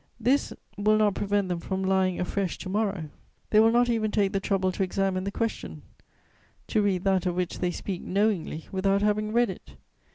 [0.19, 3.11] This will not prevent them from lying afresh to morrow;
[3.51, 5.83] they will not even take the trouble to examine the question,
[6.69, 9.75] to read that of which they speak "knowingly" without having read it!